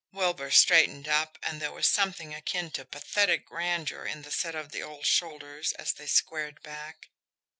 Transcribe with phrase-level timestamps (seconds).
[0.11, 4.71] Wilbur straightened up, and there was something akin to pathetic grandeur in the set of
[4.71, 7.11] the old shoulders as they squared back.